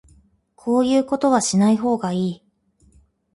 [0.55, 2.43] こういうことはしない方がいい